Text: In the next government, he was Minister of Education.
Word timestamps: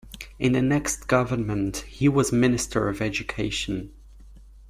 In 0.39 0.53
the 0.53 0.63
next 0.63 1.07
government, 1.07 1.85
he 1.87 2.09
was 2.09 2.31
Minister 2.31 2.89
of 2.89 3.03
Education. 3.03 3.91